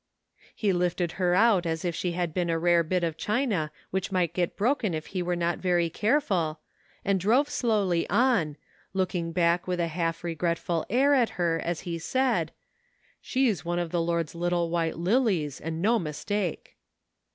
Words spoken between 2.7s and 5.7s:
bit of china which might get broken if he were not